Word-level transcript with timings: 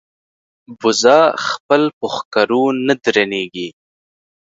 بزه 0.79 1.17
خپل 1.47 1.81
په 1.97 2.05
ښکرو 2.15 2.63
نه 2.87 2.93
درنېږي. 3.03 3.67